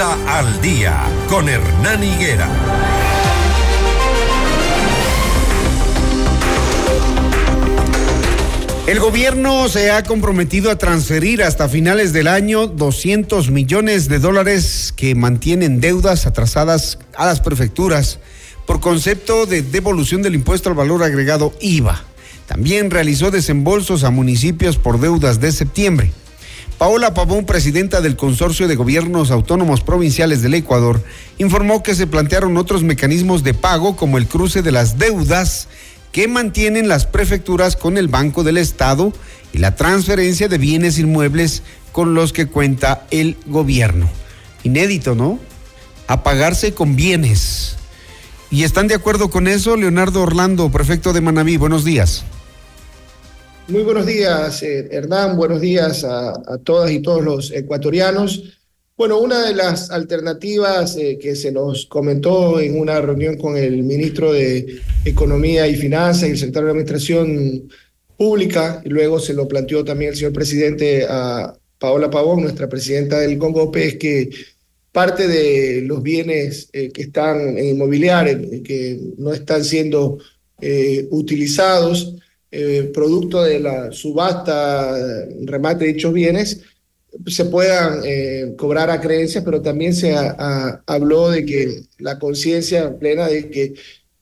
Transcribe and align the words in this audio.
Al 0.00 0.60
día 0.60 1.04
con 1.28 1.48
Hernán 1.48 2.02
Higuera. 2.02 2.48
El 8.88 8.98
gobierno 8.98 9.68
se 9.68 9.92
ha 9.92 10.02
comprometido 10.02 10.72
a 10.72 10.78
transferir 10.78 11.44
hasta 11.44 11.68
finales 11.68 12.12
del 12.12 12.26
año 12.26 12.66
200 12.66 13.52
millones 13.52 14.08
de 14.08 14.18
dólares 14.18 14.92
que 14.96 15.14
mantienen 15.14 15.80
deudas 15.80 16.26
atrasadas 16.26 16.98
a 17.16 17.26
las 17.26 17.40
prefecturas 17.40 18.18
por 18.66 18.80
concepto 18.80 19.46
de 19.46 19.62
devolución 19.62 20.22
del 20.22 20.34
impuesto 20.34 20.70
al 20.70 20.74
valor 20.74 21.04
agregado 21.04 21.54
IVA. 21.60 22.02
También 22.46 22.90
realizó 22.90 23.30
desembolsos 23.30 24.02
a 24.02 24.10
municipios 24.10 24.76
por 24.76 24.98
deudas 24.98 25.40
de 25.40 25.52
septiembre. 25.52 26.10
Paola 26.78 27.14
Pavón, 27.14 27.46
presidenta 27.46 28.00
del 28.00 28.16
Consorcio 28.16 28.66
de 28.66 28.74
Gobiernos 28.74 29.30
Autónomos 29.30 29.82
Provinciales 29.82 30.42
del 30.42 30.54
Ecuador, 30.54 31.02
informó 31.38 31.82
que 31.82 31.94
se 31.94 32.08
plantearon 32.08 32.56
otros 32.56 32.82
mecanismos 32.82 33.44
de 33.44 33.54
pago 33.54 33.94
como 33.94 34.18
el 34.18 34.26
cruce 34.26 34.60
de 34.60 34.72
las 34.72 34.98
deudas 34.98 35.68
que 36.10 36.26
mantienen 36.26 36.88
las 36.88 37.06
prefecturas 37.06 37.76
con 37.76 37.96
el 37.96 38.08
Banco 38.08 38.42
del 38.42 38.58
Estado 38.58 39.12
y 39.52 39.58
la 39.58 39.76
transferencia 39.76 40.48
de 40.48 40.58
bienes 40.58 40.98
inmuebles 40.98 41.62
con 41.92 42.14
los 42.14 42.32
que 42.32 42.46
cuenta 42.46 43.06
el 43.12 43.36
gobierno. 43.46 44.08
Inédito, 44.64 45.14
¿no? 45.14 45.38
A 46.08 46.24
pagarse 46.24 46.74
con 46.74 46.96
bienes. 46.96 47.76
¿Y 48.50 48.64
están 48.64 48.88
de 48.88 48.94
acuerdo 48.94 49.30
con 49.30 49.46
eso? 49.46 49.76
Leonardo 49.76 50.22
Orlando, 50.22 50.70
prefecto 50.70 51.12
de 51.12 51.20
Manabí, 51.20 51.56
buenos 51.56 51.84
días. 51.84 52.24
Muy 53.66 53.82
buenos 53.82 54.04
días, 54.04 54.62
eh, 54.62 54.88
Hernán, 54.90 55.38
buenos 55.38 55.58
días 55.58 56.04
a, 56.04 56.34
todas 56.64 56.90
y 56.90 57.00
todos 57.00 57.24
los 57.24 57.50
ecuatorianos. 57.50 58.58
Bueno, 58.94 59.18
una 59.18 59.42
de 59.46 59.54
las 59.54 59.90
alternativas 59.90 60.98
eh, 60.98 61.18
que 61.18 61.34
se 61.34 61.50
nos 61.50 61.86
comentó 61.86 62.60
en 62.60 62.78
una 62.78 63.00
reunión 63.00 63.38
con 63.38 63.56
el 63.56 63.82
ministro 63.82 64.34
de 64.34 64.80
Economía 65.06 65.66
y 65.66 65.76
Finanzas 65.76 66.28
y 66.28 66.32
el 66.32 66.38
secretario 66.38 66.66
de 66.66 66.70
Administración 66.72 67.72
Pública, 68.18 68.82
y 68.84 68.90
luego 68.90 69.18
se 69.18 69.32
lo 69.32 69.48
planteó 69.48 69.82
también 69.82 70.10
el 70.10 70.16
señor 70.16 70.34
presidente 70.34 71.06
a 71.08 71.54
Paola 71.78 72.10
Pavón, 72.10 72.42
nuestra 72.42 72.68
presidenta 72.68 73.18
del 73.18 73.38
Congope, 73.38 73.86
es 73.86 73.96
que 73.96 74.30
parte 74.92 75.26
de 75.26 75.80
los 75.80 76.02
bienes 76.02 76.68
eh, 76.74 76.90
que 76.92 77.02
están 77.02 77.56
en 77.56 77.64
inmobiliario, 77.64 78.62
que 78.62 79.00
no 79.16 79.32
están 79.32 79.64
siendo 79.64 80.18
eh, 82.56 82.92
producto 82.94 83.42
de 83.42 83.58
la 83.58 83.90
subasta, 83.90 84.96
remate 85.42 85.86
de 85.86 85.94
dichos 85.94 86.12
bienes, 86.12 86.60
se 87.26 87.46
puedan 87.46 88.02
eh, 88.04 88.54
cobrar 88.56 88.90
a 88.90 89.00
creencias, 89.00 89.42
pero 89.42 89.60
también 89.60 89.92
se 89.92 90.14
habló 90.86 91.30
de 91.30 91.44
que 91.44 91.82
la 91.98 92.16
conciencia 92.16 92.96
plena 92.96 93.26
de 93.26 93.50
que 93.50 93.74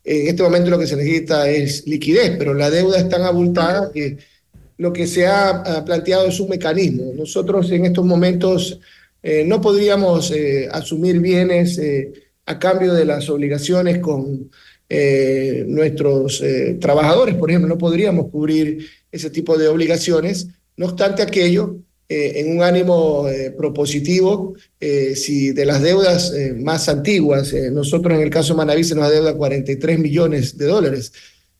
en 0.04 0.28
este 0.28 0.42
momento 0.42 0.70
lo 0.70 0.78
que 0.78 0.86
se 0.86 0.96
necesita 0.96 1.50
es 1.50 1.86
liquidez, 1.86 2.36
pero 2.38 2.54
la 2.54 2.70
deuda 2.70 2.96
es 2.96 3.08
tan 3.10 3.20
abultada 3.20 3.92
que 3.92 4.16
lo 4.78 4.94
que 4.94 5.06
se 5.06 5.26
ha, 5.26 5.84
planteado 5.84 6.26
es 6.26 6.40
un 6.40 6.48
mecanismo. 6.48 7.12
Nosotros 7.14 7.70
en 7.70 7.84
estos 7.84 8.06
momentos 8.06 8.80
eh, 9.22 9.44
no 9.46 9.60
podríamos 9.60 10.32
asumir 10.70 11.20
bienes 11.20 11.78
a 12.46 12.58
cambio 12.58 12.94
de 12.94 13.04
las 13.04 13.28
obligaciones 13.28 13.98
con 13.98 14.50
nuestros 15.66 16.42
trabajadores, 16.80 17.34
por 17.36 17.50
ejemplo, 17.50 17.68
no 17.68 17.78
podríamos 17.78 18.30
cubrir 18.30 18.86
ese 19.10 19.30
tipo 19.30 19.56
de 19.56 19.68
obligaciones. 19.68 20.48
No 20.76 20.86
obstante 20.86 21.22
aquello, 21.22 21.78
eh, 22.12 22.40
en 22.40 22.56
un 22.56 22.62
ánimo 22.62 23.26
eh, 23.26 23.52
propositivo, 23.52 24.54
eh, 24.78 25.16
si 25.16 25.52
de 25.52 25.64
las 25.64 25.80
deudas 25.80 26.30
más 26.56 26.90
antiguas, 26.90 27.54
nosotros 27.72 28.14
en 28.14 28.20
el 28.20 28.28
caso 28.28 28.52
de 28.52 28.58
Manaví 28.58 28.84
se 28.84 28.94
nos 28.94 29.04
adeuda 29.04 29.34
43 29.34 29.98
millones 29.98 30.58
de 30.58 30.66
dólares, 30.66 31.10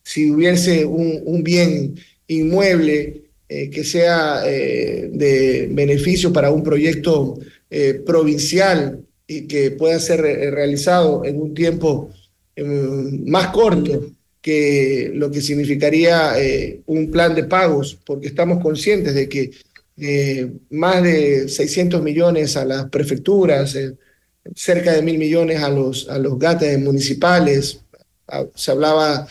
si 0.02 0.30
hubiese 0.30 0.84
un 0.84 1.42
bien 1.42 1.94
inmueble 2.26 3.22
que 3.48 3.84
sea 3.84 4.42
de 4.42 5.68
beneficio 5.70 6.32
para 6.32 6.50
un 6.50 6.62
proyecto 6.62 7.38
provincial 8.04 9.00
y 9.26 9.42
que 9.46 9.70
pueda 9.70 10.00
ser 10.00 10.20
realizado 10.20 11.24
en 11.24 11.40
un 11.40 11.54
tiempo 11.54 12.10
más 12.56 13.48
corto 13.48 14.10
que 14.40 15.10
lo 15.14 15.30
que 15.30 15.40
significaría 15.40 16.34
un 16.86 17.10
plan 17.10 17.34
de 17.34 17.44
pagos, 17.44 17.98
porque 18.04 18.28
estamos 18.28 18.62
conscientes 18.62 19.14
de 19.14 19.28
que 19.28 19.50
eh, 19.96 20.50
más 20.70 21.02
de 21.02 21.48
600 21.48 22.02
millones 22.02 22.56
a 22.56 22.64
las 22.64 22.88
prefecturas, 22.88 23.74
eh, 23.76 23.96
cerca 24.54 24.92
de 24.92 25.02
mil 25.02 25.18
millones 25.18 25.62
a 25.62 25.68
los, 25.68 26.08
a 26.08 26.18
los 26.18 26.38
gates 26.38 26.80
municipales. 26.80 27.80
Ah, 28.26 28.44
se 28.54 28.70
hablaba 28.70 29.28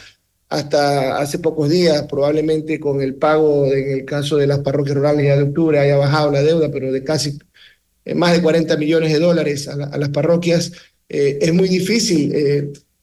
hasta 0.49 1.17
hace 1.17 1.39
pocos 1.39 1.69
días, 1.69 2.03
probablemente 2.03 2.79
con 2.79 3.01
el 3.01 3.15
pago 3.15 3.65
en 3.65 3.99
el 3.99 4.05
caso 4.05 4.37
de 4.37 4.47
las 4.47 4.59
parroquias 4.59 4.95
rurales 4.97 5.25
ya 5.25 5.37
de 5.37 5.43
octubre 5.43 5.79
haya 5.79 5.97
bajado 5.97 6.31
la 6.31 6.43
deuda, 6.43 6.69
pero 6.71 6.91
de 6.91 7.03
casi 7.03 7.39
eh, 8.05 8.15
más 8.15 8.33
de 8.33 8.41
40 8.41 8.77
millones 8.77 9.11
de 9.11 9.19
dólares 9.19 9.67
a, 9.67 9.97
las 9.97 10.09
parroquias. 10.09 10.71
es 11.09 11.53
muy 11.53 11.67
difícil 11.67 12.33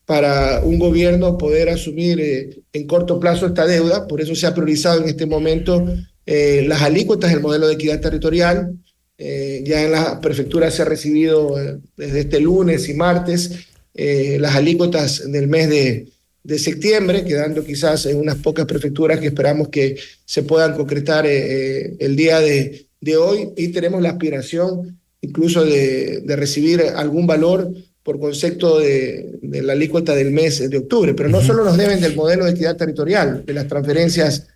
para 0.09 0.61
un 0.63 0.79
gobierno 0.79 1.37
poder 1.37 1.69
asumir 1.69 2.63
en 2.73 2.87
corto 2.87 3.19
plazo 3.19 3.45
esta 3.45 3.67
deuda, 3.67 4.07
por 4.07 4.21
eso 4.21 4.33
se 4.33 4.47
ha 4.47 4.55
priorizado 4.55 5.03
en 5.03 5.07
este 5.07 5.27
momento 5.27 5.85
eh, 6.25 6.65
las 6.67 6.81
alícuotas 6.81 7.29
del 7.29 7.41
modelo 7.41 7.67
de 7.67 7.75
equidad 7.75 8.01
territorial. 8.01 8.73
Eh, 9.19 9.61
ya 9.63 9.83
en 9.83 9.91
las 9.91 10.15
prefecturas 10.15 10.73
se 10.73 10.81
ha 10.81 10.85
recibido 10.85 11.61
eh, 11.61 11.77
desde 11.95 12.21
este 12.21 12.39
lunes 12.39 12.89
y 12.89 12.95
martes 12.95 13.51
las 13.93 14.55
alícuotas 14.55 15.31
del 15.31 15.47
mes 15.47 15.69
de, 15.69 16.57
septiembre, 16.57 17.23
quedando 17.23 17.63
quizás 17.63 18.07
en 18.07 18.17
unas 18.17 18.37
pocas 18.37 18.65
prefecturas 18.65 19.19
que 19.19 19.27
esperamos 19.27 19.67
que 19.67 19.95
se 20.25 20.41
puedan 20.41 20.73
concretar 20.75 21.27
el 21.27 22.15
día 22.15 22.39
de, 22.39 22.87
hoy 23.15 23.49
y 23.57 23.67
tenemos 23.67 24.01
la 24.01 24.09
aspiración 24.09 24.99
incluso 25.21 25.63
de 25.63 26.35
recibir 26.35 26.81
algún 26.95 27.27
valor 27.27 27.71
por 28.09 28.19
concepto 28.19 28.79
de, 28.79 29.37
de, 29.39 29.61
la 29.61 29.73
alícuota 29.73 30.15
del 30.15 30.31
mes 30.31 30.67
de 30.67 30.77
octubre, 30.79 31.13
pero 31.13 31.29
no 31.29 31.41
solo 31.41 31.63
nos 31.63 31.77
deben 31.77 32.01
del 32.01 32.15
modelo 32.15 32.45
de 32.45 32.51
equidad 32.51 32.75
territorial, 32.75 33.45
de 33.45 33.53
las 33.53 33.67
transferencias 33.67 34.47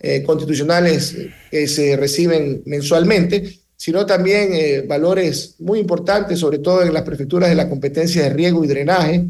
eh, 0.00 0.22
constitucionales 0.22 1.14
que 1.50 1.68
se 1.68 1.94
reciben 1.98 2.62
mensualmente, 2.64 3.58
sino 3.76 4.06
también 4.06 4.48
eh, 4.54 4.80
valores 4.88 5.56
muy 5.58 5.78
importantes, 5.78 6.38
sobre 6.38 6.60
todo 6.60 6.82
en 6.82 6.94
las 6.94 7.02
prefecturas 7.02 7.50
de 7.50 7.54
la 7.54 7.68
competencia 7.68 8.22
de 8.22 8.30
riego 8.30 8.64
y 8.64 8.66
drenaje. 8.66 9.26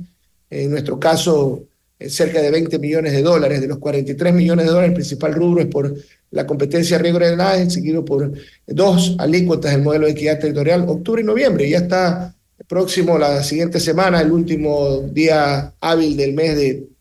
En 0.49 0.71
nuestro 0.71 1.01
caso, 1.01 1.65
eh, 1.99 2.09
cerca 2.09 2.41
de 2.41 2.53
20 2.53 2.79
millones 2.79 3.15
de 3.15 3.23
dólares. 3.23 3.61
De 3.61 3.67
los 3.67 3.79
43 3.79 4.33
millones 4.33 4.67
de 4.67 4.71
dólares, 4.71 4.91
el 4.91 4.95
principal 4.95 5.35
rubro 5.35 5.61
es 5.61 5.67
por 5.67 5.93
la 6.31 6.47
competencia 6.47 6.99
de 6.99 7.03
riego 7.03 7.19
y 7.19 7.25
drenaje, 7.25 7.69
seguido 7.69 8.05
por 8.05 8.31
dos 8.65 9.17
alícuotas 9.19 9.73
del 9.73 9.83
modelo 9.83 10.07
de 10.07 10.13
equidad 10.13 10.39
territorial, 10.39 10.85
octubre 10.87 11.21
y 11.21 11.25
noviembre. 11.25 11.69
Ya 11.69 11.79
está 11.79 12.37
próximo 12.67 13.19
la 13.19 13.43
siguiente 13.43 13.81
semana, 13.81 14.21
el 14.21 14.33
último 14.33 15.01
día 15.13 15.75
hábil 15.81 16.17
del 16.17 16.33
mes 16.35 16.57
de 16.57 16.93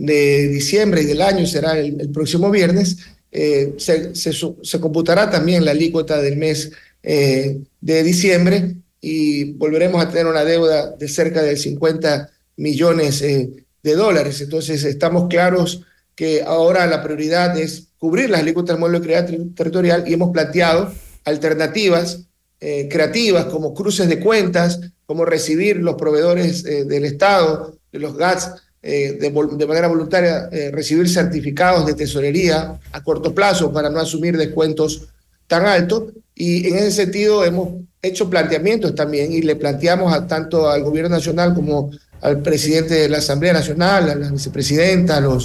de 0.00 0.48
diciembre 0.48 1.02
y 1.02 1.04
del 1.04 1.20
año 1.20 1.46
será 1.46 1.78
el, 1.78 2.10
próximo 2.10 2.50
viernes, 2.50 2.98
eh, 3.30 3.74
se, 3.76 4.14
se, 4.14 4.80
computará 4.80 5.30
también 5.30 5.64
la 5.64 5.72
alícuota 5.72 6.20
del 6.22 6.36
mes 6.36 6.72
eh, 7.02 7.60
de 7.80 8.02
diciembre 8.02 8.76
y 9.00 9.52
volveremos 9.52 10.02
a 10.02 10.08
tener 10.08 10.26
una 10.26 10.42
deuda 10.42 10.96
de 10.96 11.06
cerca 11.06 11.42
de 11.42 11.56
50 11.56 12.30
millones 12.56 13.20
eh, 13.20 13.50
de 13.82 13.94
dólares. 13.94 14.40
Entonces 14.40 14.84
estamos 14.84 15.28
claros 15.28 15.82
que 16.14 16.42
ahora 16.42 16.86
la 16.86 17.02
prioridad 17.02 17.58
es 17.58 17.88
cubrir 17.98 18.30
las 18.30 18.40
alícuotas 18.40 18.76
del 18.76 18.80
modelo 18.80 19.00
de 19.00 19.06
crear 19.06 19.26
territorial 19.54 20.04
y 20.06 20.14
hemos 20.14 20.30
planteado 20.30 20.92
alternativas 21.24 22.22
creativas 22.60 23.46
como 23.46 23.72
cruces 23.72 24.06
de 24.06 24.20
cuentas, 24.20 24.80
como 25.06 25.24
recibir 25.24 25.76
los 25.78 25.94
proveedores 25.94 26.62
del 26.62 27.04
Estado, 27.06 27.74
de 27.90 27.98
los 27.98 28.16
GATS, 28.16 28.50
eh, 28.82 29.18
de, 29.20 29.66
manera 29.66 29.88
voluntaria 29.88 30.48
eh, 30.50 30.70
recibir 30.72 31.06
certificados 31.06 31.84
de 31.84 31.92
tesorería 31.92 32.80
a 32.92 33.04
corto 33.04 33.34
plazo 33.34 33.70
para 33.70 33.90
no 33.90 34.00
asumir 34.00 34.38
descuentos 34.38 35.08
tan 35.46 35.66
altos. 35.66 36.14
Y 36.34 36.66
en 36.66 36.76
ese 36.76 36.92
sentido 36.92 37.44
hemos 37.44 37.82
hecho 38.00 38.30
planteamientos 38.30 38.94
también 38.94 39.32
y 39.32 39.42
le 39.42 39.56
planteamos 39.56 40.26
tanto 40.26 40.70
al 40.70 40.82
gobierno 40.82 41.10
nacional 41.10 41.52
como 41.52 41.90
al 42.22 42.40
presidente 42.40 42.94
de 42.94 43.08
la 43.10 43.18
Asamblea 43.18 43.52
Nacional, 43.52 44.08
a 44.08 44.14
la 44.14 44.30
vicepresidenta, 44.30 45.18
a, 45.18 45.38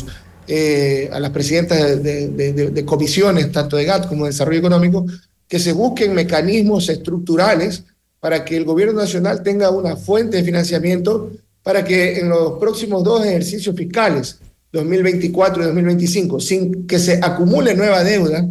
eh, 0.47 1.09
las 1.11 1.31
presidentas 1.31 2.01
de, 2.01 2.29
de, 2.29 2.85
comisiones, 2.85 3.51
tanto 3.51 3.75
de 3.75 3.83
GATT 3.83 4.07
como 4.07 4.25
de 4.25 4.31
Desarrollo 4.31 4.59
Económico, 4.59 5.05
que 5.47 5.59
se 5.59 5.73
busquen 5.73 6.13
mecanismos 6.13 6.89
estructurales 6.89 7.83
para 8.19 8.43
que 8.43 8.57
el 8.57 8.65
gobierno 8.65 8.99
nacional 8.99 9.43
tenga 9.43 9.69
una 9.69 9.95
fuente 9.95 10.37
de 10.37 10.43
financiamiento 10.43 11.31
para 11.61 11.83
que 11.83 12.19
en 12.19 12.29
los 12.29 12.59
próximos 12.59 13.03
dos 13.03 13.25
ejercicios 13.25 13.75
fiscales, 13.75 14.39
2024 14.71 15.63
y 15.63 15.65
2025, 15.67 16.39
sin 16.39 16.87
que 16.87 16.99
se 16.99 17.19
acumule 17.21 17.75
nueva 17.75 18.03
deuda 18.03 18.47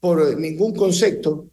por 0.00 0.38
ningún 0.38 0.74
concepto, 0.74 1.46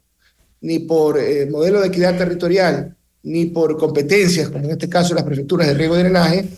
ni 0.60 0.80
por 0.80 1.18
modelo 1.50 1.80
de 1.80 1.88
equidad 1.88 2.16
territorial, 2.16 2.96
ni 3.22 3.46
por 3.46 3.76
competencias, 3.76 4.48
como 4.48 4.64
en 4.64 4.72
este 4.72 4.88
caso 4.88 5.14
las 5.14 5.24
prefecturas 5.24 5.66
de 5.66 5.74
riego 5.74 5.96
y 5.96 6.00
drenaje, 6.00 6.48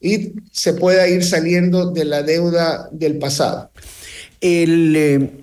y 0.00 0.32
se 0.50 0.74
pueda 0.74 1.08
ir 1.08 1.24
saliendo 1.24 1.90
de 1.90 2.04
la 2.04 2.22
deuda 2.22 2.88
del 2.92 3.18
pasado. 3.18 3.70
El, 4.40 5.42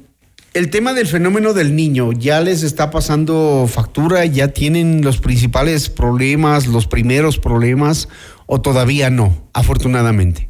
el 0.54 0.70
tema 0.70 0.94
del 0.94 1.08
fenómeno 1.08 1.54
del 1.54 1.76
niño, 1.76 2.12
¿ya 2.12 2.42
les 2.42 2.64
está 2.64 2.90
pasando 2.90 3.68
factura? 3.68 4.26
¿Ya 4.26 4.50
tienen 4.50 5.02
los 5.02 5.20
principales 5.20 5.90
problemas, 5.90 6.68
los 6.68 6.88
primeros 6.88 7.38
problemas 7.38 8.10
o 8.46 8.62
todavía 8.62 9.10
no, 9.10 9.50
afortunadamente? 9.54 10.50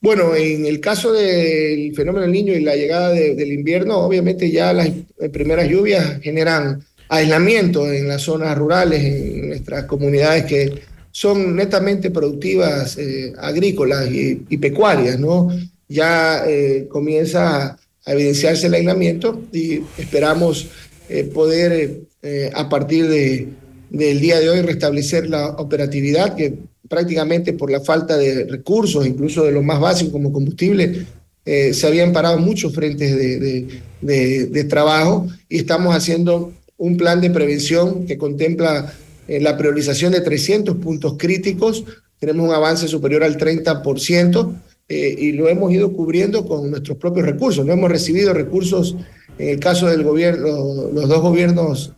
Bueno, 0.00 0.36
en 0.36 0.66
el 0.66 0.80
caso 0.80 1.12
del 1.12 1.94
fenómeno 1.94 2.22
del 2.22 2.32
niño 2.32 2.52
y 2.54 2.60
la 2.60 2.76
llegada 2.76 3.10
del 3.10 3.52
invierno, 3.52 3.98
obviamente 3.98 4.50
ya 4.50 4.72
las 4.72 4.90
primeras 5.32 5.68
lluvias 5.68 6.20
generan 6.20 6.84
aislamiento 7.08 7.90
en 7.90 8.08
las 8.08 8.22
zonas 8.22 8.56
rurales, 8.56 9.02
en 9.02 9.48
nuestras 9.48 9.84
comunidades 9.84 10.44
que 10.44 10.82
son 11.10 11.56
netamente 11.56 12.10
productivas 12.10 12.98
eh, 12.98 13.32
agrícolas 13.38 14.08
y, 14.10 14.56
pecuarias, 14.58 15.18
¿no? 15.18 15.48
Ya 15.88 16.44
eh, 16.46 16.86
comienza 16.90 17.78
a 18.06 18.12
evidenciarse 18.12 18.68
el 18.68 18.74
aislamiento 18.74 19.42
y 19.52 19.80
esperamos 19.98 20.68
eh, 21.08 21.24
poder 21.24 22.02
eh, 22.22 22.50
a 22.54 22.68
partir 22.68 23.08
de, 23.08 23.48
del 23.90 24.20
día 24.20 24.38
de 24.38 24.48
hoy 24.48 24.62
restablecer 24.62 25.28
la 25.28 25.48
operatividad 25.48 26.36
que 26.36 26.54
prácticamente 26.88 27.52
por 27.52 27.70
la 27.70 27.80
falta 27.80 28.16
de 28.16 28.44
recursos, 28.44 29.04
incluso 29.04 29.44
de 29.44 29.50
lo 29.50 29.62
más 29.62 29.80
básico 29.80 30.12
como 30.12 30.32
combustible, 30.32 31.04
eh, 31.44 31.74
se 31.74 31.86
habían 31.86 32.12
parado 32.12 32.38
muchos 32.38 32.72
frentes 32.72 33.16
de, 33.16 33.66
de, 34.00 34.46
de, 34.46 34.64
trabajo 34.64 35.26
y 35.48 35.58
estamos 35.58 35.94
haciendo 35.94 36.52
un 36.76 36.96
plan 36.96 37.20
de 37.20 37.30
prevención 37.30 38.06
que 38.06 38.18
contempla 38.18 38.92
la 39.28 39.56
priorización 39.56 40.12
de 40.12 40.20
300 40.20 40.76
puntos 40.76 41.14
críticos. 41.16 41.84
Tenemos 42.18 42.48
un 42.48 42.54
avance 42.54 42.86
superior 42.86 43.24
al 43.24 43.36
30%. 43.36 44.54
Eh, 44.88 45.16
y 45.18 45.32
lo 45.32 45.48
hemos 45.48 45.72
ido 45.72 45.92
cubriendo 45.92 46.46
con 46.46 46.70
nuestros 46.70 46.96
propios 46.98 47.26
recursos. 47.26 47.66
No 47.66 47.72
hemos 47.72 47.90
recibido 47.90 48.32
recursos, 48.32 48.96
en 49.38 49.48
el 49.48 49.58
caso 49.58 49.88
del 49.88 50.04
gobierno, 50.04 50.90
los 50.92 51.08
dos 51.08 51.20
gobiernos 51.20 51.92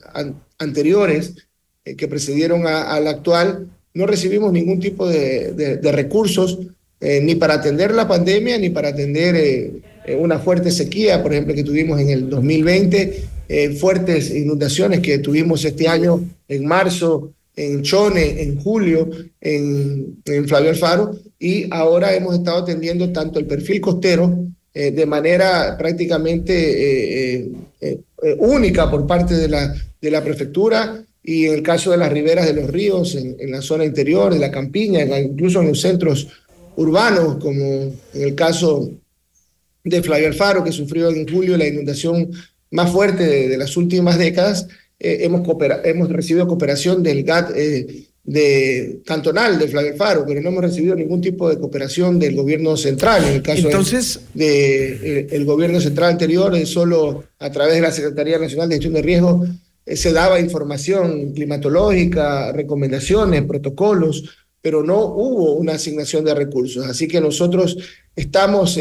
anteriores 0.58 1.34
eh, 1.84 1.96
que 1.96 2.08
precedieron 2.08 2.66
al 2.66 3.06
actual, 3.06 3.68
no 3.92 4.06
recibimos 4.06 4.52
ningún 4.52 4.80
tipo 4.80 5.06
de, 5.06 5.52
de, 5.52 5.92
recursos 5.92 6.58
eh, 7.00 7.20
ni 7.22 7.34
para 7.34 7.54
atender 7.54 7.92
la 7.92 8.06
pandemia 8.06 8.56
ni 8.58 8.70
para 8.70 8.88
atender 8.88 9.82
una 10.18 10.38
fuerte 10.38 10.70
sequía, 10.70 11.22
por 11.22 11.32
ejemplo, 11.32 11.54
que 11.54 11.64
tuvimos 11.64 12.00
en 12.00 12.08
el 12.08 12.30
2020, 12.30 13.24
fuertes 13.78 14.30
inundaciones 14.30 15.00
que 15.00 15.18
tuvimos 15.18 15.64
este 15.64 15.88
año 15.88 16.24
en 16.48 16.66
marzo 16.66 17.32
en 17.58 17.82
Chone, 17.82 18.40
en 18.40 18.60
julio, 18.60 19.10
en, 19.40 20.22
en 20.24 20.48
Flavio 20.48 20.70
Alfaro, 20.70 21.10
y 21.38 21.66
ahora 21.72 22.14
hemos 22.14 22.34
estado 22.34 22.58
atendiendo 22.58 23.12
tanto 23.12 23.40
el 23.40 23.46
perfil 23.46 23.80
costero 23.80 24.46
eh, 24.72 24.92
de 24.92 25.06
manera 25.06 25.76
prácticamente 25.76 27.40
eh, 27.40 27.50
eh, 27.80 27.98
única 28.38 28.88
por 28.88 29.06
parte 29.08 29.34
de 29.34 29.48
la, 29.48 29.74
de 30.00 30.10
la 30.10 30.22
prefectura 30.22 31.02
y 31.22 31.46
en 31.46 31.54
el 31.54 31.62
caso 31.62 31.90
de 31.90 31.96
las 31.96 32.12
riberas 32.12 32.46
de 32.46 32.54
los 32.54 32.70
ríos, 32.70 33.16
en, 33.16 33.36
en 33.40 33.50
la 33.50 33.60
zona 33.60 33.84
interior, 33.84 34.32
de 34.32 34.38
la 34.38 34.52
campiña, 34.52 35.18
incluso 35.18 35.60
en 35.60 35.68
los 35.68 35.80
centros 35.80 36.28
urbanos, 36.76 37.38
como 37.38 37.64
en 37.64 38.22
el 38.22 38.36
caso 38.36 38.88
de 39.82 40.02
Flavio 40.02 40.28
Alfaro, 40.28 40.62
que 40.62 40.70
sufrió 40.70 41.10
en 41.10 41.28
julio 41.28 41.56
la 41.56 41.66
inundación 41.66 42.30
más 42.70 42.92
fuerte 42.92 43.26
de, 43.26 43.48
de 43.48 43.58
las 43.58 43.76
últimas 43.76 44.16
décadas, 44.16 44.68
eh, 45.00 45.18
hemos, 45.20 45.46
hemos 45.84 46.08
recibido 46.08 46.48
cooperación 46.48 47.02
del 47.04 47.22
GAT 47.22 47.52
eh, 47.54 48.06
de, 48.24 49.00
cantonal 49.06 49.56
de 49.56 49.68
Flavio 49.68 49.94
Faro, 49.96 50.24
pero 50.26 50.40
no 50.40 50.48
hemos 50.48 50.62
recibido 50.62 50.96
ningún 50.96 51.20
tipo 51.20 51.48
de 51.48 51.58
cooperación 51.58 52.18
del 52.18 52.34
gobierno 52.34 52.76
central. 52.76 53.24
En 53.24 53.34
el 53.34 53.42
caso 53.42 53.68
Entonces, 53.68 54.20
de, 54.34 55.20
eh, 55.20 55.26
el 55.30 55.44
gobierno 55.44 55.80
central 55.80 56.10
anterior, 56.10 56.54
solo 56.66 57.24
a 57.38 57.50
través 57.50 57.76
de 57.76 57.80
la 57.82 57.92
Secretaría 57.92 58.38
Nacional 58.38 58.68
de 58.68 58.74
Gestión 58.74 58.94
de 58.94 59.02
Riesgo 59.02 59.46
se 59.86 60.12
daba 60.12 60.38
información 60.38 61.32
climatológica, 61.32 62.52
recomendaciones, 62.52 63.44
protocolos, 63.44 64.24
pero 64.60 64.82
no 64.82 64.98
hubo 65.00 65.54
una 65.54 65.74
asignación 65.74 66.26
de 66.26 66.34
recursos. 66.34 66.84
Así 66.84 67.08
que 67.08 67.22
nosotros 67.22 67.78
estamos 68.14 68.78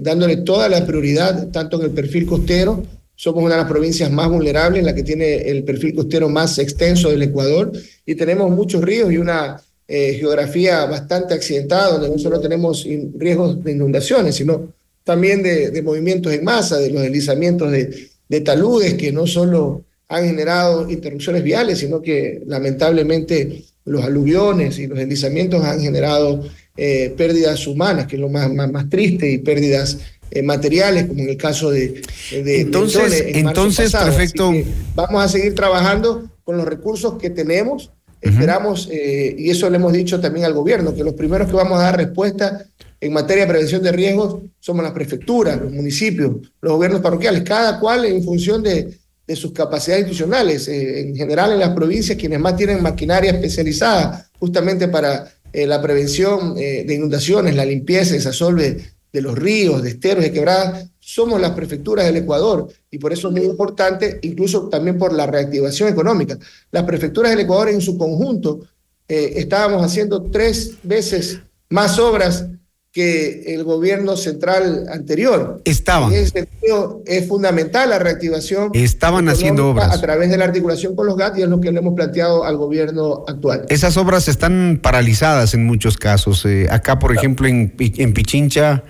dándole 0.00 0.38
toda 0.38 0.68
la 0.68 0.84
prioridad, 0.84 1.48
tanto 1.48 1.78
en 1.78 1.86
el 1.86 1.92
perfil 1.92 2.26
costero, 2.26 2.82
somos 3.20 3.42
una 3.42 3.56
de 3.56 3.62
las 3.62 3.68
provincias 3.68 4.12
más 4.12 4.28
vulnerables, 4.28 4.84
la 4.84 4.94
que 4.94 5.02
tiene 5.02 5.38
el 5.38 5.64
perfil 5.64 5.92
costero 5.92 6.28
más 6.28 6.56
extenso 6.60 7.10
del 7.10 7.24
Ecuador 7.24 7.72
y 8.06 8.14
tenemos 8.14 8.48
muchos 8.48 8.80
ríos 8.80 9.12
y 9.12 9.18
una 9.18 9.60
eh, 9.88 10.14
geografía 10.20 10.84
bastante 10.84 11.34
accidentada, 11.34 11.94
donde 11.94 12.10
no 12.10 12.18
solo 12.20 12.38
tenemos 12.38 12.86
riesgos 13.16 13.64
de 13.64 13.72
inundaciones, 13.72 14.36
sino 14.36 14.72
también 15.02 15.42
de, 15.42 15.82
movimientos 15.82 16.32
en 16.32 16.44
masa, 16.44 16.78
de 16.78 16.90
los 16.90 17.02
deslizamientos 17.02 17.72
de, 17.72 18.08
de, 18.28 18.40
taludes 18.40 18.94
que 18.94 19.10
no 19.10 19.26
solo 19.26 19.82
han 20.06 20.24
generado 20.24 20.88
interrupciones 20.88 21.42
viales, 21.42 21.80
sino 21.80 22.00
que 22.00 22.44
lamentablemente 22.46 23.64
los 23.84 24.04
aluviones 24.04 24.78
y 24.78 24.86
los 24.86 24.96
deslizamientos 24.96 25.64
han 25.64 25.80
generado 25.80 26.44
eh, 26.76 27.12
pérdidas 27.16 27.66
humanas, 27.66 28.06
que 28.06 28.14
es 28.14 28.20
lo 28.20 28.28
más, 28.28 28.48
más, 28.54 28.70
más 28.70 28.88
triste, 28.88 29.28
y 29.28 29.38
pérdidas 29.38 29.98
eh, 30.30 30.42
materiales, 30.42 31.06
como 31.06 31.20
en 31.20 31.30
el 31.30 31.36
caso 31.36 31.70
de... 31.70 32.02
de 32.30 32.60
entonces, 32.60 33.24
entonces 33.28 33.92
perfecto. 33.92 34.52
Vamos 34.94 35.24
a 35.24 35.28
seguir 35.28 35.54
trabajando 35.54 36.30
con 36.44 36.56
los 36.56 36.66
recursos 36.66 37.14
que 37.18 37.30
tenemos. 37.30 37.90
Esperamos, 38.20 38.88
eh, 38.90 39.34
y 39.38 39.48
eso 39.48 39.70
le 39.70 39.76
hemos 39.76 39.92
dicho 39.92 40.20
también 40.20 40.44
al 40.44 40.52
gobierno, 40.52 40.94
que 40.94 41.04
los 41.04 41.14
primeros 41.14 41.48
que 41.48 41.54
vamos 41.54 41.78
a 41.78 41.84
dar 41.84 41.96
respuesta 41.96 42.66
en 43.00 43.12
materia 43.12 43.44
de 43.44 43.50
prevención 43.50 43.82
de 43.82 43.92
riesgos 43.92 44.42
somos 44.58 44.82
las 44.82 44.92
prefecturas, 44.92 45.60
los 45.60 45.72
municipios, 45.72 46.32
los 46.60 46.72
gobiernos 46.72 47.00
parroquiales, 47.00 47.42
cada 47.42 47.78
cual 47.78 48.04
en 48.04 48.22
función 48.24 48.62
de, 48.62 48.98
de 49.26 49.36
sus 49.36 49.52
capacidades 49.52 50.02
institucionales. 50.02 50.66
Eh, 50.66 51.00
en 51.00 51.14
general, 51.14 51.52
en 51.52 51.60
las 51.60 51.70
provincias, 51.70 52.18
quienes 52.18 52.40
más 52.40 52.56
tienen 52.56 52.82
maquinaria 52.82 53.30
especializada 53.30 54.28
justamente 54.38 54.88
para 54.88 55.32
la 55.54 55.80
prevención 55.80 56.54
de 56.54 56.94
inundaciones, 56.94 57.56
la 57.56 57.64
limpieza, 57.64 58.14
esa 58.14 58.34
solve 58.34 58.76
de 59.12 59.22
los 59.22 59.38
ríos, 59.38 59.82
de 59.82 59.90
esteros, 59.90 60.22
de 60.22 60.32
quebradas, 60.32 60.90
somos 60.98 61.40
las 61.40 61.52
prefecturas 61.52 62.04
del 62.04 62.18
Ecuador 62.18 62.68
y 62.90 62.98
por 62.98 63.12
eso 63.12 63.28
es 63.28 63.34
muy 63.34 63.44
importante, 63.44 64.18
incluso 64.22 64.68
también 64.68 64.98
por 64.98 65.12
la 65.12 65.26
reactivación 65.26 65.88
económica. 65.88 66.38
Las 66.70 66.84
prefecturas 66.84 67.30
del 67.30 67.40
Ecuador 67.40 67.70
en 67.70 67.80
su 67.80 67.96
conjunto 67.96 68.60
eh, 69.08 69.32
estábamos 69.36 69.82
haciendo 69.82 70.22
tres 70.30 70.74
veces 70.82 71.40
más 71.70 71.98
obras 71.98 72.46
que 72.92 73.54
el 73.54 73.64
gobierno 73.64 74.16
central 74.16 74.86
anterior. 74.90 75.60
Estaban. 75.64 76.12
En 76.12 76.20
ese 76.20 76.30
sentido, 76.30 77.02
es 77.06 77.28
fundamental 77.28 77.90
la 77.90 77.98
reactivación. 77.98 78.70
Estaban 78.72 79.28
haciendo 79.28 79.70
obras. 79.70 79.94
A 79.94 80.00
través 80.00 80.30
de 80.30 80.38
la 80.38 80.46
articulación 80.46 80.96
con 80.96 81.06
los 81.06 81.16
GAT 81.16 81.38
y 81.38 81.42
es 81.42 81.48
lo 81.48 81.60
que 81.60 81.70
le 81.70 81.78
hemos 81.78 81.94
planteado 81.94 82.44
al 82.44 82.56
gobierno 82.56 83.24
actual. 83.28 83.66
Esas 83.68 83.96
obras 83.96 84.28
están 84.28 84.80
paralizadas 84.82 85.54
en 85.54 85.66
muchos 85.66 85.96
casos. 85.96 86.44
Eh, 86.46 86.66
acá, 86.70 86.98
por 86.98 87.14
ejemplo, 87.14 87.46
en, 87.46 87.74
en 87.78 88.14
Pichincha 88.14 88.84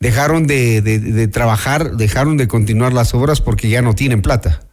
dejaron 0.00 0.46
de, 0.46 0.82
de, 0.82 1.28
trabajar, 1.28 1.96
dejaron 1.96 2.36
de 2.36 2.48
continuar 2.48 2.92
las 2.92 3.14
obras 3.14 3.40
porque 3.40 3.68
ya 3.68 3.80
no 3.80 3.94
tienen 3.94 4.22
plata. 4.22 4.66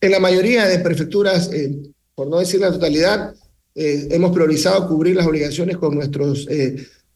En 0.00 0.10
la 0.10 0.20
mayoría 0.20 0.66
de 0.66 0.78
prefecturas, 0.80 1.50
eh, 1.52 1.72
por 2.14 2.28
no 2.28 2.38
decir 2.38 2.60
la 2.60 2.72
totalidad, 2.72 3.34
eh, 3.74 4.08
hemos 4.10 4.32
priorizado 4.32 4.88
cubrir 4.88 5.14
las 5.16 5.26
obligaciones 5.26 5.76
con 5.76 5.94
nuestros 5.94 6.46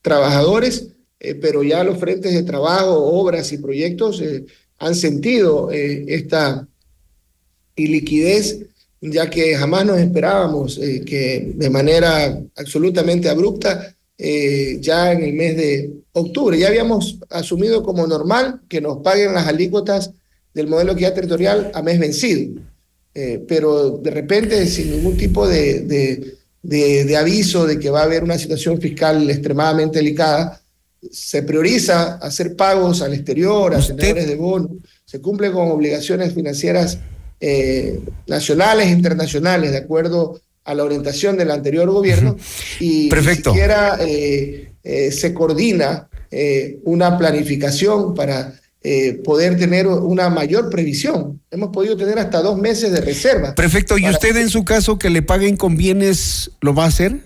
trabajadores, 0.05 0.89
eh, 1.19 1.35
pero 1.35 1.63
ya 1.63 1.83
los 1.83 1.99
frentes 1.99 2.35
de 2.35 2.43
trabajo, 2.43 2.93
obras 2.95 3.51
y 3.53 3.59
proyectos 3.59 4.21
eh, 4.21 4.45
han 4.79 4.95
sentido 4.95 5.73
eh, 5.73 6.05
esta 6.09 6.69
iliquidez, 7.75 8.61
ya 9.01 9.31
que 9.31 9.57
jamás 9.57 9.87
nos 9.87 9.99
esperábamos 9.99 10.79
que 11.07 11.53
de 11.55 11.71
manera 11.71 12.39
absolutamente 12.57 13.29
abrupta, 13.29 13.95
ya 14.17 15.13
en 15.13 15.23
el 15.25 15.33
mes 15.35 15.57
de 15.57 15.93
octubre, 16.13 16.59
ya 16.59 16.69
habíamos 16.69 17.19
asumido 17.29 17.83
como 17.83 18.07
normal 18.07 18.63
que 18.69 18.81
nos 18.81 18.99
paguen 18.99 19.35
las 19.35 19.47
alícuotas 19.47 20.13
del 20.55 20.69
modelo 20.69 20.93
de 20.93 21.01
equidad 21.01 21.15
territorial 21.15 21.71
a 21.75 21.83
mes 21.83 21.99
vencido. 21.99 22.63
pero 23.47 23.99
de 23.99 24.11
repente, 24.11 24.67
sin 24.67 24.91
ningún 24.93 25.17
tipo 25.19 25.47
de, 25.47 25.81
de 25.81 26.35
de, 26.65 27.17
aviso 27.17 27.67
de 27.67 27.79
que 27.79 27.91
va 27.91 28.01
a 28.01 28.05
haber 28.05 28.25
una 28.25 28.39
situación 28.39 28.81
fiscal 28.81 29.29
extremadamente 29.31 29.99
delicada, 29.99 30.61
se 31.13 31.43
prioriza 31.43 32.15
hacer 32.15 32.57
pagos 32.57 33.03
al 33.03 33.13
exterior, 33.13 33.75
a 33.75 33.83
senadores 33.83 34.27
de 34.27 34.37
bonos, 34.37 34.71
se 35.05 35.21
cumple 35.21 35.53
con 35.53 35.71
obligaciones 35.71 36.33
financieras 36.33 36.99
eh, 37.41 38.01
nacionales 38.27 38.87
e 38.87 38.93
internacionales, 38.93 39.73
de 39.73 39.79
acuerdo 39.79 40.41
a 40.65 40.75
la 40.75 40.85
orientación 40.85 41.37
del 41.37 41.51
anterior 41.51 41.91
gobierno, 41.91 42.37
y 42.81 43.11
ni 43.11 43.35
siquiera 43.35 43.99
eh, 44.01 44.73
eh, 44.83 45.13
se 45.13 45.35
coordina 45.35 46.09
una 46.83 47.17
planificación 47.17 48.13
para 48.13 48.55
eh, 48.87 49.15
poder 49.25 49.57
tener 49.57 49.87
una 49.87 50.29
mayor 50.29 50.69
previsión. 50.69 51.41
Hemos 51.51 51.71
podido 51.71 51.97
tener 51.97 52.19
hasta 52.19 52.43
dos 52.43 52.59
meses 52.59 52.93
de 52.93 53.01
reserva. 53.01 53.55
Perfecto. 53.55 53.97
¿Y 53.97 54.07
usted 54.11 54.37
en 54.37 54.51
su 54.51 54.63
caso 54.63 54.99
que 54.99 55.09
le 55.09 55.23
paguen 55.23 55.57
con 55.57 55.75
bienes 55.79 56.51
lo 56.61 56.75
va 56.75 56.85
a 56.85 56.89
hacer? 56.89 57.21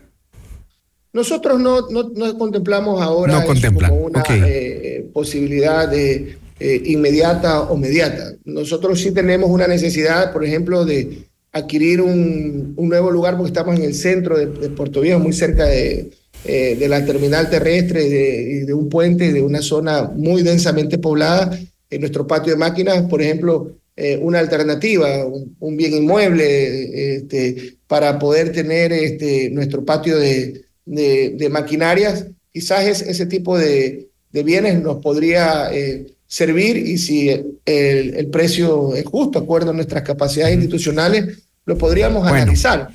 Nosotros 1.13 1.59
no, 1.59 1.89
no, 1.91 2.39
contemplamos 2.39 3.03
ahora 3.03 3.45
como 3.45 3.97
una 3.97 4.23
eh, 4.29 5.11
posibilidad 5.13 5.89
de 5.89 6.39
eh, 6.61 6.83
inmediata 6.85 7.63
o 7.63 7.77
mediata. 7.77 8.35
Nosotros 8.45 9.01
sí 9.01 9.11
tenemos 9.11 9.51
una 9.51 9.67
necesidad, 9.67 10.33
por 10.33 10.45
ejemplo, 10.45 10.85
de 10.85 11.27
adquirir 11.51 12.01
un, 12.03 12.75
un 12.77 12.89
nuevo 12.89 13.11
lugar 13.11 13.37
porque 13.37 13.49
estamos 13.49 13.75
en 13.75 13.83
el 13.83 13.95
centro 13.95 14.39
de, 14.39 14.47
de 14.47 14.69
Puerto 14.69 15.01
Viejo, 15.01 15.19
muy 15.19 15.33
cerca 15.33 15.65
de, 15.65 16.13
eh, 16.45 16.77
de 16.79 16.89
la 16.89 17.05
terminal 17.05 17.51
terrestre 17.51 18.09
de, 18.09 18.65
de 18.65 18.75
un 18.75 18.89
puente 18.89 19.33
de 19.33 19.43
una 19.43 19.61
zona 19.61 20.05
muy 20.05 20.43
densamente 20.43 20.99
poblada. 20.99 21.59
En 21.91 22.01
nuestro 22.01 22.27
patio 22.27 22.53
de 22.53 22.59
máquinas, 22.59 23.03
por 23.09 23.23
ejemplo, 23.23 23.73
eh, 24.01 24.17
una 24.23 24.39
alternativa, 24.39 25.27
un, 25.27 25.77
bien 25.77 25.93
inmueble 25.93 27.17
este, 27.17 27.79
para 27.89 28.17
poder 28.17 28.53
tener 28.53 28.93
este, 28.93 29.51
nuestro 29.51 29.85
patio 29.85 30.17
de, 30.17 30.67
de, 30.85 31.49
maquinarias. 31.51 32.27
Quizás 32.53 33.03
ese 33.03 33.27
tipo 33.27 33.59
de, 33.59 34.09
bienes 34.31 34.81
nos 34.81 35.03
podría 35.03 35.75
eh, 35.75 36.07
servir 36.29 36.77
y 36.77 36.97
si 36.99 37.29
el, 37.31 37.59
el, 37.65 38.27
precio 38.29 38.95
es 38.95 39.05
justo, 39.05 39.41
acuerdo 39.41 39.71
a 39.73 39.75
nuestras 39.75 40.05
capacidades 40.05 40.55
institucionales, 40.55 41.41
lo 41.67 41.77
podríamos 41.77 42.25
analizar 42.25 42.91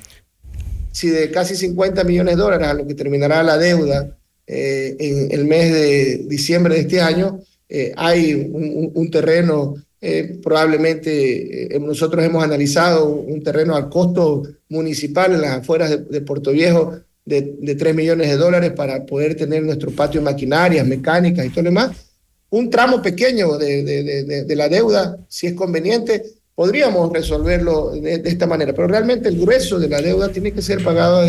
si 0.94 1.08
de 1.08 1.30
casi 1.32 1.56
50 1.56 2.04
millones 2.04 2.36
de 2.36 2.42
dólares 2.42 2.68
a 2.68 2.74
lo 2.74 2.86
que 2.86 2.94
terminará 2.94 3.42
la 3.42 3.58
deuda 3.58 4.16
eh, 4.46 4.94
en 4.98 5.32
el 5.32 5.44
mes 5.44 5.72
de 5.72 6.24
diciembre 6.28 6.76
de 6.76 6.80
este 6.82 7.00
año, 7.00 7.40
eh, 7.68 7.92
hay 7.96 8.32
un, 8.32 9.10
terreno, 9.10 9.74
eh, 10.00 10.38
probablemente 10.40 11.76
nosotros 11.80 12.24
hemos 12.24 12.44
analizado 12.44 13.06
un 13.08 13.42
terreno 13.42 13.74
al 13.74 13.88
costo 13.88 14.44
municipal 14.68 15.32
en 15.32 15.40
las 15.40 15.58
afueras 15.58 15.90
de, 16.08 16.20
Puerto 16.20 16.52
Viejo 16.52 16.96
de, 17.24 17.56
de, 17.60 17.74
3 17.74 17.92
millones 17.92 18.28
de 18.30 18.36
dólares 18.36 18.70
para 18.70 19.04
poder 19.04 19.34
tener 19.34 19.64
nuestro 19.64 19.90
patio 19.90 20.20
de 20.20 20.26
maquinarias, 20.26 20.86
mecánicas 20.86 21.44
y 21.44 21.48
todo 21.48 21.62
lo 21.64 21.70
demás. 21.70 21.90
Un 22.50 22.70
tramo 22.70 23.02
pequeño 23.02 23.58
de, 23.58 23.82
de 24.46 24.56
la 24.56 24.68
deuda, 24.68 25.18
si 25.28 25.48
es 25.48 25.54
conveniente, 25.54 26.22
podríamos 26.54 27.12
resolverlo 27.12 27.90
de, 27.90 28.22
esta 28.24 28.46
manera, 28.46 28.72
pero 28.72 28.88
realmente 28.88 29.28
el 29.28 29.40
grueso 29.40 29.78
de 29.78 29.88
la 29.88 30.00
deuda 30.00 30.28
tiene 30.28 30.52
que 30.52 30.62
ser 30.62 30.82
pagado 30.82 31.26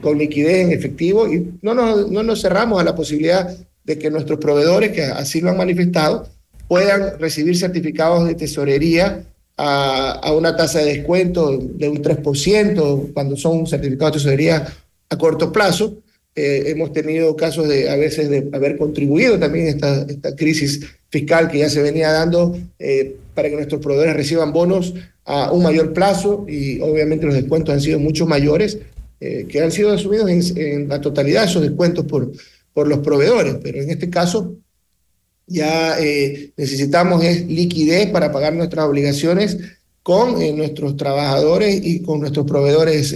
con 0.00 0.18
liquidez 0.18 0.66
en 0.66 0.72
efectivo 0.72 1.32
y 1.32 1.58
no 1.62 1.74
nos, 1.74 2.10
no 2.10 2.22
nos 2.22 2.42
cerramos 2.42 2.80
a 2.80 2.84
la 2.84 2.94
posibilidad 2.94 3.56
de 3.84 3.98
que 3.98 4.10
nuestros 4.10 4.38
proveedores, 4.38 4.92
que 4.92 5.04
así 5.04 5.40
lo 5.40 5.50
han 5.50 5.56
manifestado, 5.56 6.28
puedan 6.68 7.18
recibir 7.18 7.56
certificados 7.56 8.26
de 8.26 8.34
tesorería 8.34 9.24
a, 9.56 10.12
a 10.12 10.32
una 10.32 10.56
tasa 10.56 10.80
de 10.80 10.96
descuento 10.96 11.56
de 11.56 11.88
un 11.88 12.02
3%, 12.02 13.12
cuando 13.12 13.36
son 13.36 13.66
certificados 13.66 14.14
de 14.14 14.18
tesorería 14.18 14.66
a 15.08 15.18
corto 15.18 15.52
plazo. 15.52 16.01
Eh, 16.34 16.70
hemos 16.70 16.94
tenido 16.94 17.36
casos 17.36 17.68
de 17.68 17.90
a 17.90 17.96
veces 17.96 18.30
de 18.30 18.48
haber 18.54 18.78
contribuido 18.78 19.38
también 19.38 19.66
esta, 19.66 20.06
esta 20.08 20.34
crisis 20.34 20.80
fiscal 21.10 21.50
que 21.50 21.58
ya 21.58 21.68
se 21.68 21.82
venía 21.82 22.10
dando 22.10 22.58
eh, 22.78 23.16
para 23.34 23.50
que 23.50 23.56
nuestros 23.56 23.82
proveedores 23.82 24.16
reciban 24.16 24.50
bonos 24.50 24.94
a 25.26 25.52
un 25.52 25.62
mayor 25.62 25.92
plazo 25.92 26.46
y 26.48 26.80
obviamente 26.80 27.26
los 27.26 27.34
descuentos 27.34 27.74
han 27.74 27.82
sido 27.82 27.98
mucho 27.98 28.26
mayores, 28.26 28.78
eh, 29.20 29.46
que 29.46 29.60
han 29.60 29.70
sido 29.70 29.92
asumidos 29.92 30.30
en, 30.30 30.88
la 30.88 31.02
totalidad 31.02 31.44
esos 31.44 31.60
descuentos 31.60 32.06
por, 32.06 32.32
por 32.72 32.88
los 32.88 33.00
proveedores, 33.00 33.56
pero 33.62 33.82
en 33.82 33.90
este 33.90 34.08
caso 34.08 34.54
ya 35.46 35.98
necesitamos 36.56 37.22
es 37.22 37.46
liquidez 37.46 38.08
para 38.08 38.32
pagar 38.32 38.54
nuestras 38.54 38.86
obligaciones 38.86 39.58
con 40.02 40.38
nuestros 40.56 40.96
trabajadores 40.96 41.78
y 41.84 42.00
con 42.00 42.20
nuestros 42.20 42.46
proveedores 42.46 43.12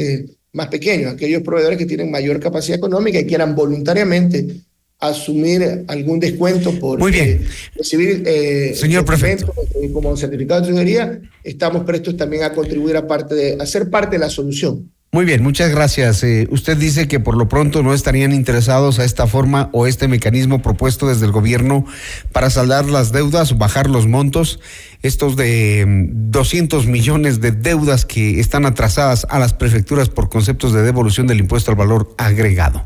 más 0.56 0.68
pequeños, 0.68 1.12
aquellos 1.12 1.42
proveedores 1.42 1.78
que 1.78 1.84
tienen 1.84 2.10
mayor 2.10 2.40
capacidad 2.40 2.78
económica 2.78 3.20
y 3.20 3.26
quieran 3.26 3.54
voluntariamente 3.54 4.62
asumir 4.98 5.84
algún 5.86 6.18
descuento 6.18 6.72
por 6.78 6.98
Muy 6.98 7.12
bien. 7.12 7.28
Eh, 7.28 7.46
recibir 7.76 8.22
eh, 8.24 8.74
Señor 8.74 9.04
prefecto. 9.04 9.52
Eh, 9.74 9.92
como 9.92 10.16
certificado 10.16 10.62
de 10.62 10.68
tesorería, 10.68 11.20
estamos 11.44 11.84
prestos 11.84 12.16
también 12.16 12.44
a 12.44 12.54
contribuir 12.54 12.96
a, 12.96 13.06
parte 13.06 13.34
de, 13.34 13.58
a 13.60 13.66
ser 13.66 13.90
parte 13.90 14.16
de 14.16 14.20
la 14.20 14.30
solución. 14.30 14.90
Muy 15.16 15.24
bien, 15.24 15.42
muchas 15.42 15.70
gracias. 15.70 16.22
Eh, 16.24 16.46
usted 16.50 16.76
dice 16.76 17.08
que 17.08 17.20
por 17.20 17.38
lo 17.38 17.48
pronto 17.48 17.82
no 17.82 17.94
estarían 17.94 18.34
interesados 18.34 18.98
a 18.98 19.04
esta 19.06 19.26
forma 19.26 19.70
o 19.72 19.86
este 19.86 20.08
mecanismo 20.08 20.60
propuesto 20.60 21.08
desde 21.08 21.24
el 21.24 21.32
gobierno 21.32 21.86
para 22.32 22.50
saldar 22.50 22.84
las 22.84 23.12
deudas, 23.12 23.56
bajar 23.56 23.88
los 23.88 24.06
montos, 24.06 24.60
estos 25.00 25.34
de 25.34 25.86
200 25.88 26.84
mm, 26.84 26.90
millones 26.90 27.40
de 27.40 27.52
deudas 27.52 28.04
que 28.04 28.40
están 28.40 28.66
atrasadas 28.66 29.26
a 29.30 29.38
las 29.38 29.54
prefecturas 29.54 30.10
por 30.10 30.28
conceptos 30.28 30.74
de 30.74 30.82
devolución 30.82 31.26
del 31.26 31.40
impuesto 31.40 31.70
al 31.70 31.78
valor 31.78 32.14
agregado. 32.18 32.84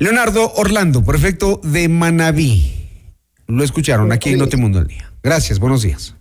Leonardo 0.00 0.54
Orlando, 0.56 1.04
prefecto 1.04 1.60
de 1.62 1.88
Manabí. 1.88 2.90
Lo 3.46 3.62
escucharon 3.62 4.10
aquí 4.10 4.30
en 4.30 4.38
Notimundo 4.38 4.80
al 4.80 4.88
Día. 4.88 5.12
Gracias, 5.22 5.60
buenos 5.60 5.82
días. 5.82 6.16